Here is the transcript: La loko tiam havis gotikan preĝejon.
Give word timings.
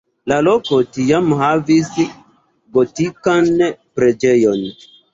La 0.29 0.37
loko 0.45 0.79
tiam 0.95 1.29
havis 1.41 1.93
gotikan 2.79 3.55
preĝejon. 3.79 4.69